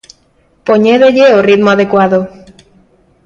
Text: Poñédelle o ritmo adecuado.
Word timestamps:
Poñédelle 0.67 1.25
o 1.37 1.43
ritmo 1.49 1.69
adecuado. 1.71 2.19